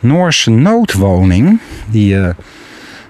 [0.00, 1.60] Noorse noodwoning.
[1.90, 2.28] Die uh,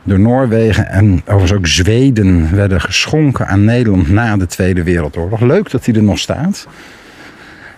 [0.09, 5.41] door Noorwegen en overigens ook Zweden werden geschonken aan Nederland na de Tweede Wereldoorlog.
[5.41, 6.67] Leuk dat die er nog staat.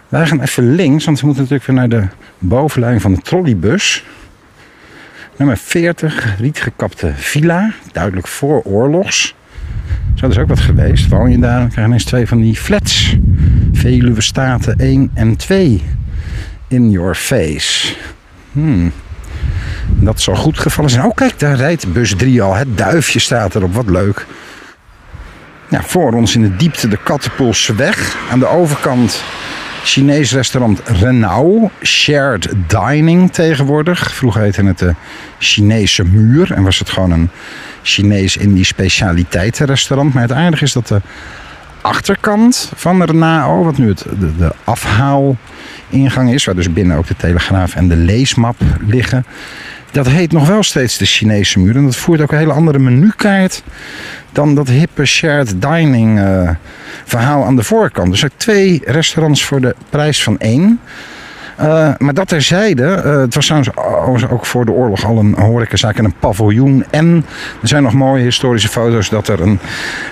[0.09, 2.07] Wij gaan even links, want we moeten natuurlijk weer naar de
[2.39, 4.05] bovenlijn van de trolleybus.
[5.37, 7.73] Nummer 40, rietgekapte villa.
[7.93, 9.35] Duidelijk voor oorlogs.
[10.15, 11.09] Zo is ook wat geweest.
[11.09, 13.17] Woon je daar, dan krijg je twee van die flats.
[13.73, 15.83] Veluwe Staten 1 en 2.
[16.69, 17.95] In your face.
[18.53, 18.93] Hmm.
[19.87, 21.05] Dat zal goed gevallen zijn.
[21.05, 22.55] Oh kijk, daar rijdt bus 3 al.
[22.55, 23.75] Het duifje staat erop.
[23.75, 24.27] Wat leuk.
[25.71, 28.17] Voor ons in de diepte de Kattenpoelse weg.
[28.31, 29.23] Aan de overkant
[29.85, 31.71] Chinees restaurant Renault.
[31.83, 34.15] Shared dining tegenwoordig.
[34.15, 34.95] Vroeger heette het de
[35.39, 36.53] Chinese muur.
[36.53, 37.31] En was het gewoon een
[37.83, 40.15] Chinees-Indisch specialiteitenrestaurant.
[40.15, 41.01] Maar het aardige is dat de
[41.83, 47.17] achterkant van Renault, wat nu het, de, de afhaalingang is, waar dus binnen ook de
[47.17, 49.25] Telegraaf en de leesmap liggen.
[49.91, 51.77] Dat heet nog wel steeds de Chinese muur.
[51.77, 53.63] En dat voert ook een hele andere menukaart
[54.33, 56.51] dan dat hippe shared dining uh,
[57.05, 58.11] verhaal aan de voorkant.
[58.11, 60.81] Dus er twee restaurants voor de prijs van één.
[61.61, 65.97] Uh, maar dat terzijde, uh, het was trouwens ook voor de oorlog al een horecazaak
[65.97, 66.85] en een paviljoen.
[66.91, 67.25] En
[67.63, 69.59] er zijn nog mooie historische foto's dat er een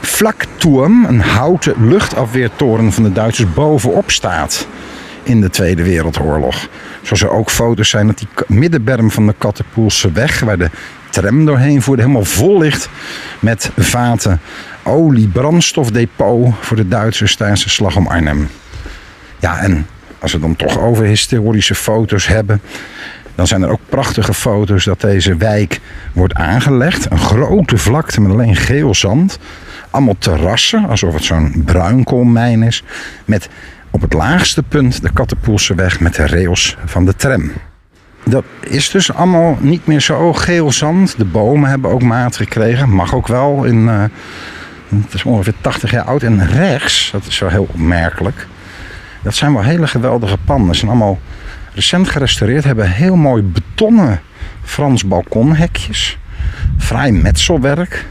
[0.00, 4.66] vlakturm, een houten luchtafweertoren van de Duitsers bovenop staat
[5.22, 6.68] in de Tweede Wereldoorlog.
[7.02, 10.70] Zoals er ook foto's zijn dat die middenberm van de Kattenpoelse weg, waar de
[11.10, 12.88] tram doorheen voerde, helemaal vol ligt
[13.38, 14.40] met vaten
[14.82, 18.48] olie, brandstofdepot voor de Duitsers tijdens de slag om Arnhem.
[19.38, 19.86] Ja, en
[20.20, 22.60] als we dan toch over historische foto's hebben,
[23.34, 25.80] dan zijn er ook prachtige foto's dat deze wijk
[26.12, 27.10] wordt aangelegd.
[27.10, 29.38] Een grote vlakte met alleen geel zand.
[29.90, 32.82] Allemaal terrassen, alsof het zo'n bruinkoolmijn is.
[33.24, 33.48] Met
[33.90, 37.52] op het laagste punt de Kattenpoelse weg met de rails van de tram.
[38.24, 41.18] Dat is dus allemaal niet meer zo geel zand.
[41.18, 42.90] De bomen hebben ook maat gekregen.
[42.90, 43.64] Mag ook wel.
[43.64, 44.04] In, uh,
[44.88, 46.22] het is ongeveer 80 jaar oud.
[46.22, 48.46] En rechts, dat is wel heel opmerkelijk.
[49.22, 50.74] Dat zijn wel hele geweldige panden.
[50.74, 51.18] Ze zijn allemaal
[51.74, 52.64] recent gerestaureerd.
[52.64, 54.20] Hebben heel mooi betonnen
[54.62, 56.18] Frans balkonhekjes.
[56.78, 58.06] Fraai metselwerk.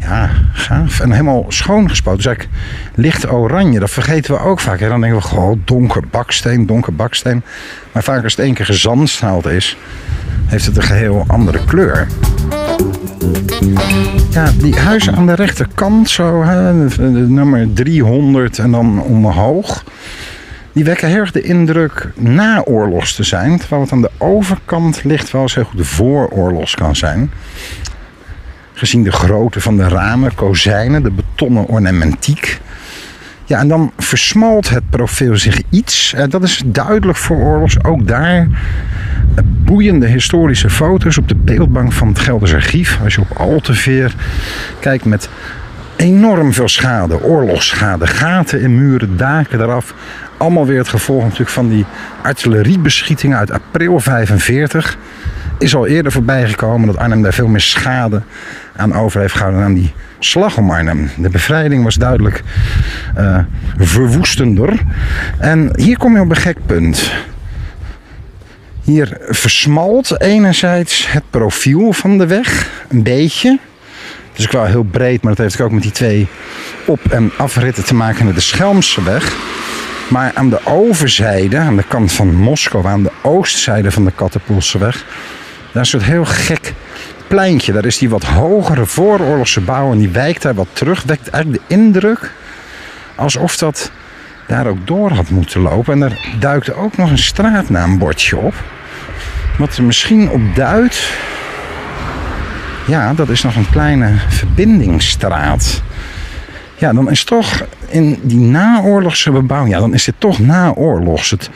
[0.00, 1.00] Ja, gaaf.
[1.00, 2.16] En helemaal schoon gespoten.
[2.16, 2.56] Dus eigenlijk
[2.94, 3.78] licht oranje.
[3.78, 4.80] Dat vergeten we ook vaak.
[4.80, 7.42] En dan denken we gewoon donker baksteen, donker baksteen.
[7.92, 9.76] Maar vaak als het één keer gezandstraald is,
[10.46, 12.06] heeft het een geheel andere kleur.
[14.36, 16.72] Ja, die huizen aan de rechterkant, zo, hè,
[17.26, 19.84] nummer 300 en dan omhoog.
[20.72, 23.58] Die wekken erg de indruk naoorlogs te zijn.
[23.58, 27.30] Terwijl het aan de overkant ligt wel eens heel goed vooroorlogs kan zijn.
[28.72, 32.60] Gezien de grootte van de ramen, kozijnen, de betonnen ornamentiek.
[33.46, 36.12] Ja, en dan versmalt het profiel zich iets.
[36.12, 37.84] En dat is duidelijk voor oorlogs.
[37.84, 38.48] Ook daar
[39.44, 42.98] boeiende historische foto's op de beeldbank van het Gelders Archief.
[43.04, 44.14] Als je op Alteveer
[44.80, 45.28] kijkt met
[45.96, 49.94] enorm veel schade, oorlogsschade, gaten in muren, daken eraf.
[50.36, 51.84] Allemaal weer het gevolg natuurlijk van die
[52.22, 54.98] artilleriebeschietingen uit april 45.
[55.58, 58.22] Is al eerder voorbij gekomen dat Arnhem daar veel meer schade
[58.76, 59.92] aan over heeft gehouden aan die
[60.26, 61.10] slag om Arnhem.
[61.16, 62.42] De bevrijding was duidelijk
[63.18, 63.38] uh,
[63.78, 64.80] verwoestender.
[65.38, 67.12] En hier kom je op een gek punt.
[68.82, 73.58] Hier versmalt enerzijds het profiel van de weg een beetje.
[74.32, 76.28] Is ook wel heel breed, maar dat heeft ook met die twee
[76.84, 79.36] op- en afritten te maken met de Schelmseweg.
[80.08, 85.04] Maar aan de overzijde, aan de kant van Moskou, aan de oostzijde van de Kattenpoelseweg,
[85.72, 86.74] daar is soort heel gek
[87.28, 87.72] pleintje.
[87.72, 91.02] Daar is die wat hogere vooroorlogse bouw en die wijkt daar wat terug.
[91.02, 92.32] Wekt eigenlijk de indruk
[93.14, 93.90] alsof dat
[94.46, 95.92] daar ook door had moeten lopen.
[95.92, 98.54] En daar duikte ook nog een straatnaambordje op.
[99.58, 101.12] Wat er misschien op duidt.
[102.86, 105.82] Ja, dat is nog een kleine verbindingsstraat.
[106.78, 111.30] Ja, dan is toch in die naoorlogse bebouwing, ja, dan is dit toch naoorlogs.
[111.30, 111.50] Het,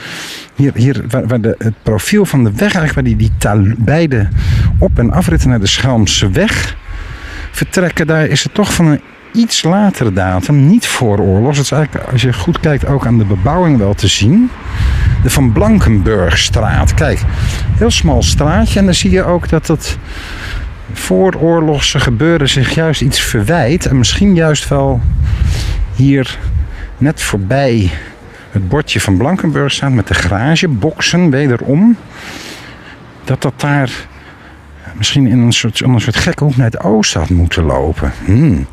[0.54, 4.28] hier, hier waar, de, het profiel van de weg, eigenlijk waar die, die beide
[4.78, 6.76] op- en afritten naar de Schelmse weg
[7.50, 9.00] vertrekken, daar is het toch van een
[9.32, 11.56] iets latere datum, niet voor oorlogs.
[11.56, 14.50] Het is eigenlijk, als je goed kijkt, ook aan de bebouwing wel te zien.
[15.22, 16.94] De Van Blankenburgstraat.
[16.94, 17.22] Kijk,
[17.76, 18.78] heel smal straatje.
[18.78, 19.98] En dan zie je ook dat het
[20.92, 23.86] vooroorlogse gebeuren zich juist iets verwijt.
[23.86, 25.00] En misschien juist wel
[25.94, 26.38] hier
[26.98, 27.90] net voorbij
[28.50, 31.96] het bordje van Blankenburg staat met de garageboxen wederom.
[33.24, 33.90] Dat dat daar
[34.94, 38.12] misschien in een soort, soort gekke hoek naar het oosten had moeten lopen.
[38.24, 38.66] Hmm.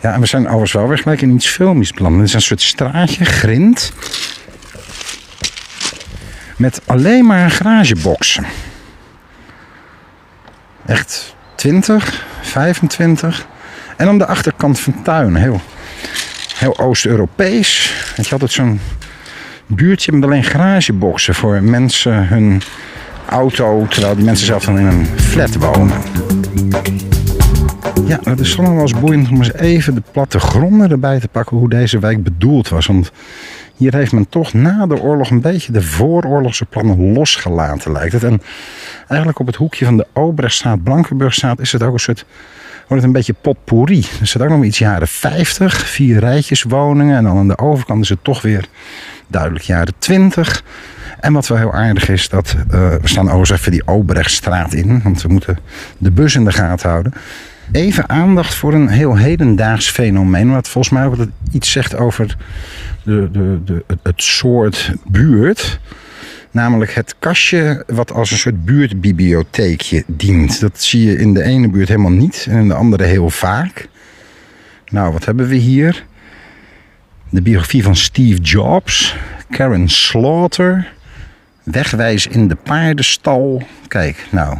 [0.00, 2.16] Ja, en we zijn overigens wel weer gelijk in iets filmisch beland.
[2.16, 3.92] Het is een soort straatje, grind.
[6.56, 8.44] Met alleen maar garageboxen.
[10.88, 13.46] Echt 20, 25.
[13.96, 15.34] En aan de achterkant van tuin.
[15.34, 15.60] Heel,
[16.54, 17.92] heel Oost-Europees.
[18.16, 18.80] Je had altijd zo'n
[19.66, 22.62] buurtje met alleen garageboxen voor mensen hun
[23.28, 23.86] auto.
[23.88, 26.00] Terwijl die mensen zelf dan in een flat wonen.
[28.06, 31.56] Ja, het is toch wel eens boeiend om eens even de plattegronden erbij te pakken
[31.56, 32.86] hoe deze wijk bedoeld was.
[32.86, 33.10] Want
[33.78, 38.24] hier heeft men toch na de oorlog een beetje de vooroorlogse plannen losgelaten, lijkt het.
[38.24, 38.42] En
[39.08, 42.24] eigenlijk op het hoekje van de Obrechtstraat, Blankenburgstraat is het ook een soort,
[42.74, 44.06] wordt het een beetje potpourri.
[44.20, 47.16] Er zit ook nog iets jaren 50, vier rijtjes woningen.
[47.16, 48.68] En dan aan de overkant is het toch weer
[49.26, 50.62] duidelijk jaren 20.
[51.20, 55.00] En wat wel heel aardig is, dat uh, we staan overigens even die Obrechtstraat in,
[55.02, 55.58] want we moeten
[55.98, 57.12] de bus in de gaten houden.
[57.72, 61.16] Even aandacht voor een heel hedendaags fenomeen, wat volgens mij ook
[61.52, 62.36] iets zegt over
[63.02, 65.80] de, de, de, het soort buurt.
[66.50, 70.60] Namelijk het kastje wat als een soort buurtbibliotheekje dient.
[70.60, 73.88] Dat zie je in de ene buurt helemaal niet en in de andere heel vaak.
[74.88, 76.04] Nou, wat hebben we hier?
[77.30, 79.16] De biografie van Steve Jobs,
[79.50, 80.92] Karen Slaughter,
[81.62, 83.62] Wegwijs in de paardenstal.
[83.88, 84.58] Kijk, nou,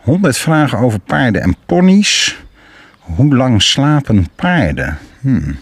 [0.00, 2.38] 100 vragen over paarden en ponies.
[2.98, 4.98] Hoe lang slapen paarden?
[5.20, 5.56] Hmm.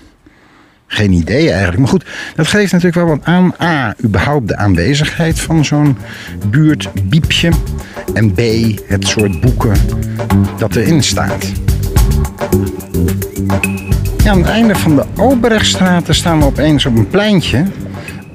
[0.86, 1.78] Geen idee eigenlijk.
[1.78, 3.54] Maar goed, dat geeft natuurlijk wel wat aan.
[3.62, 5.96] A, überhaupt de aanwezigheid van zo'n
[6.46, 7.50] buurtbiepje.
[8.14, 8.40] En B,
[8.86, 9.76] het soort boeken
[10.58, 11.52] dat erin staat.
[14.24, 17.64] Ja, aan het einde van de Oberrechtstraat staan we opeens op een pleintje.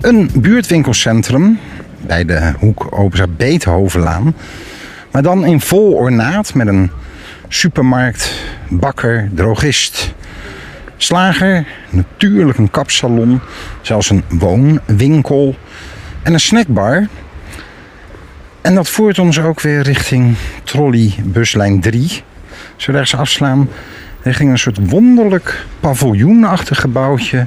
[0.01, 1.59] Een buurtwinkelcentrum
[2.07, 4.35] bij de hoek Oberstraat Beethovenlaan.
[5.13, 6.91] Maar dan in vol ornaat met een
[7.47, 8.33] supermarkt,
[8.69, 10.13] bakker, drogist,
[10.97, 13.39] slager, natuurlijk een kapsalon,
[13.81, 15.55] zelfs een woonwinkel
[16.23, 17.07] en een snackbar.
[18.61, 22.23] En dat voert ons ook weer richting trolleybuslijn 3.
[22.75, 23.69] Als we rechts afslaan,
[24.21, 27.45] richting een soort wonderlijk paviljoenachtig gebouwtje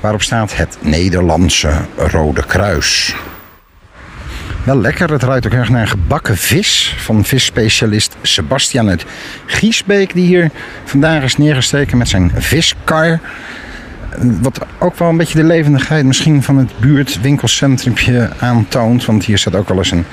[0.00, 3.16] waarop staat het Nederlandse Rode Kruis.
[4.64, 9.04] Wel lekker, het ruikt ook erg naar gebakken vis van visspecialist Sebastian uit
[9.46, 10.50] Giesbeek, die hier
[10.84, 13.20] vandaag is neergesteken met zijn viskar.
[14.40, 19.04] Wat ook wel een beetje de levendigheid misschien van het buurtwinkelcentrumpje aantoont.
[19.04, 20.04] Want hier staat ook wel eens een,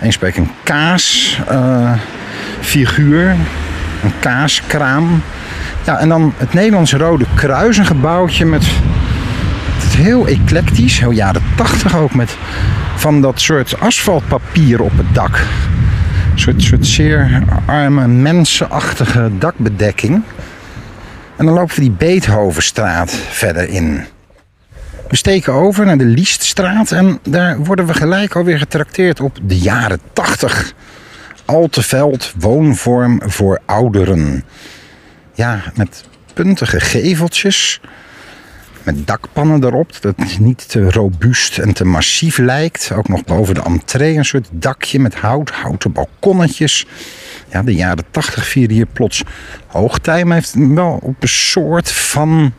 [0.00, 1.92] eens een kaas uh,
[2.60, 3.28] figuur.
[4.02, 5.22] Een kaaskraam.
[5.84, 8.66] Ja, en dan het Nederlandse Rode Kruis, een gebouwtje met
[9.96, 12.36] heel eclectisch, heel jaren tachtig ook, met
[13.00, 15.36] van dat soort asfaltpapier op het dak.
[16.32, 20.22] Een soort, soort zeer arme, mensenachtige dakbedekking.
[21.36, 24.04] En dan lopen we die Beethovenstraat verder in.
[25.08, 29.58] We steken over naar de Lieststraat en daar worden we gelijk alweer getrakteerd op de
[29.58, 30.72] jaren 80.
[31.44, 34.44] Alteveld woonvorm voor ouderen.
[35.34, 37.80] Ja, met puntige geveltjes.
[38.82, 42.92] Met dakpannen erop, dat niet te robuust en te massief lijkt.
[42.94, 46.86] Ook nog boven de entree een soort dakje met hout, houten balkonnetjes.
[47.48, 49.22] Ja, de jaren 80 vieren hier plots
[49.66, 52.52] hoogtij, maar heeft wel op een soort van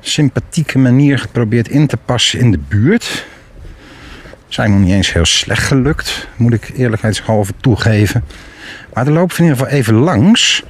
[0.00, 3.26] sympathieke manier geprobeerd in te passen in de buurt.
[4.48, 8.24] Zijn nog niet eens heel slecht gelukt, moet ik eerlijkheidshalve toegeven.
[8.94, 10.62] Maar er lopen we in ieder geval even langs.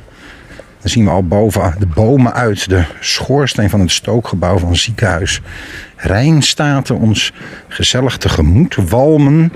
[0.80, 5.40] Dan zien we al boven de bomen uit de schoorsteen van het stookgebouw van ziekenhuis
[5.96, 7.32] Rijnstaten ons
[7.68, 9.52] gezellig tegemoet walmen.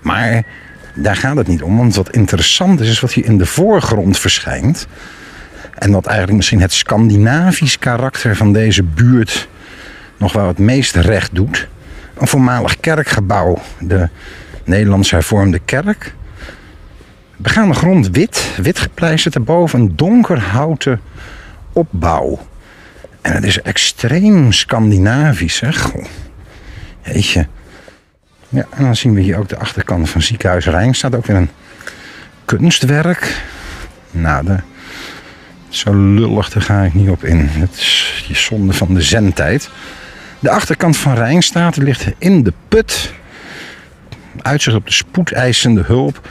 [0.00, 0.44] Maar
[0.94, 4.18] daar gaat het niet om, want wat interessant is, is wat hier in de voorgrond
[4.18, 4.86] verschijnt.
[5.74, 9.48] En wat eigenlijk misschien het Scandinavisch karakter van deze buurt
[10.16, 11.68] nog wel het meest recht doet.
[12.18, 14.08] Een voormalig kerkgebouw, de
[14.64, 16.14] Nederlands hervormde kerk.
[17.36, 21.00] Begaande grond wit, wit gepleisterd, erboven een donkerhouten
[21.72, 22.46] opbouw.
[23.20, 25.72] En het is extreem Scandinavisch, hè?
[25.72, 26.04] Goh.
[27.02, 27.46] Jeetje.
[28.48, 30.94] Ja, en dan zien we hier ook de achterkant van Ziekenhuis Rijn.
[30.94, 31.50] Staat ook weer een
[32.44, 33.42] kunstwerk.
[34.10, 34.44] Nou,
[35.68, 37.48] zo lullig, daar ga ik niet op in.
[37.52, 39.70] Het is je zonde van de zendtijd.
[40.38, 43.12] De achterkant van Rijnstaat ligt in de put.
[44.42, 46.28] Uitzicht op de spoedeisende hulp.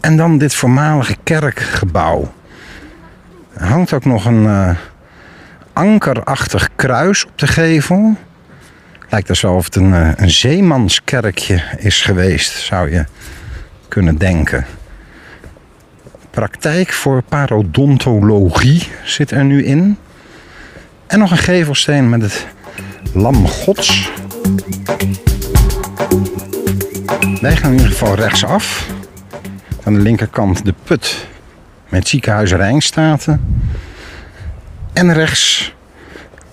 [0.00, 2.32] En dan dit voormalige kerkgebouw.
[3.54, 4.70] Er hangt ook nog een uh,
[5.72, 8.16] ankerachtig kruis op de gevel.
[9.08, 13.04] Lijkt alsof het een, uh, een zeemanskerkje is geweest, zou je
[13.88, 14.66] kunnen denken.
[16.30, 19.98] Praktijk voor parodontologie zit er nu in.
[21.06, 22.46] En nog een gevelsteen met het
[23.12, 24.10] Lam Gods.
[27.40, 28.86] Wij gaan in ieder geval rechtsaf.
[29.88, 31.26] Aan de linkerkant de put
[31.88, 33.40] met ziekenhuis Rijnstaten.
[34.92, 35.74] En rechts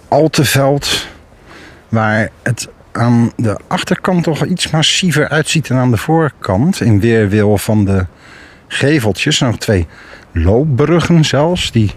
[0.07, 1.07] Alteveld,
[1.89, 6.81] waar het aan de achterkant toch iets massiever uitziet dan aan de voorkant.
[6.81, 8.05] In weerwil van de
[8.67, 9.39] geveltjes.
[9.39, 9.87] Nog twee
[10.31, 11.91] loopbruggen zelfs, die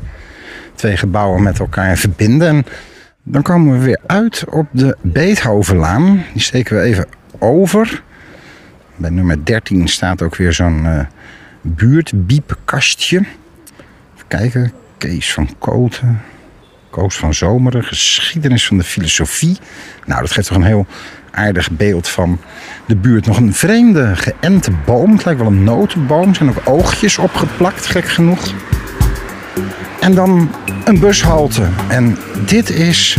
[0.74, 2.48] twee gebouwen met elkaar verbinden.
[2.48, 2.66] En
[3.22, 6.24] dan komen we weer uit op de Beethovenlaan.
[6.32, 7.06] Die steken we even
[7.38, 8.02] over.
[8.98, 11.00] Bij nummer 13 staat ook weer zo'n uh,
[11.62, 13.18] buurtbiepkastje.
[13.18, 14.72] Even kijken.
[14.98, 16.20] Kees van Koten.
[16.90, 17.84] Koos van Zomeren.
[17.84, 19.56] Geschiedenis van de filosofie.
[20.06, 20.86] Nou, dat geeft toch een heel
[21.30, 22.40] aardig beeld van
[22.86, 23.26] de buurt.
[23.26, 25.12] Nog een vreemde geënte boom.
[25.12, 26.28] Het lijkt wel een notenboom.
[26.28, 28.54] Er zijn ook oogjes opgeplakt, gek genoeg.
[30.00, 30.50] En dan
[30.84, 31.68] een bushalte.
[31.88, 33.16] En dit is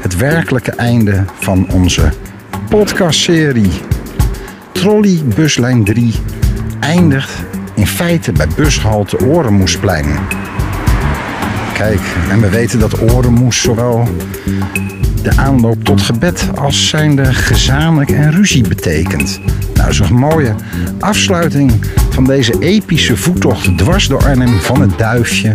[0.00, 2.12] het werkelijke einde van onze
[2.68, 3.70] podcastserie.
[4.78, 6.14] Trolley buslijn 3
[6.80, 7.32] eindigt
[7.74, 10.06] in feite bij bushalte Orenmoesplein.
[11.74, 12.00] Kijk,
[12.30, 14.08] en we weten dat Orenmoes zowel
[15.22, 19.40] de aanloop tot gebed als zijnde gezamenlijk en ruzie betekent.
[19.74, 20.54] Nou, zo'n mooie
[21.00, 21.72] afsluiting
[22.10, 25.54] van deze epische voettocht dwars door Arnhem van het Duifje.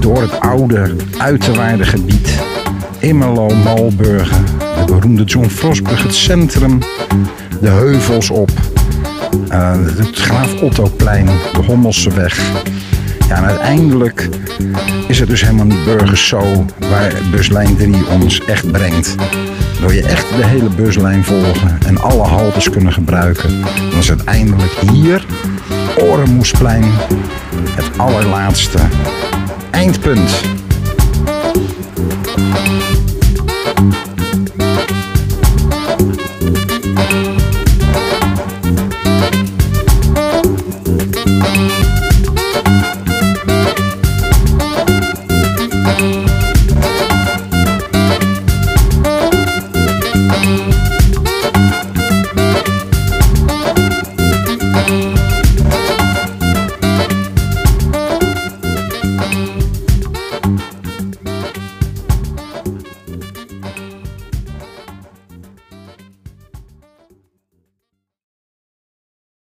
[0.00, 2.42] Door het oude uiterwaardegebied.
[2.98, 6.78] Immerlo, Malburgen, de beroemde John Frostbrug, het centrum,
[7.64, 8.50] de heuvels op,
[9.52, 12.38] uh, het Graaf Ottoplein, de Hommelseweg.
[13.28, 14.28] Ja, en uiteindelijk
[15.08, 19.14] is het dus helemaal niet burgers zo waar buslijn 3 ons echt brengt.
[19.80, 23.60] Wil je echt de hele buslijn volgen en alle haltes kunnen gebruiken,
[23.90, 25.26] dan is uiteindelijk hier
[25.98, 26.84] Orenmoesplein
[27.76, 28.78] het allerlaatste
[29.70, 30.42] eindpunt.